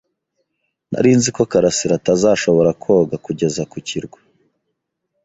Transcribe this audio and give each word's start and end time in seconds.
Nari 0.91 1.11
nzi 1.17 1.29
ko 1.35 1.41
karasira 1.51 1.93
atazashobora 1.97 2.69
koga 2.83 3.15
kugeza 3.25 3.61
ku 3.71 3.77
kirwa. 3.87 4.19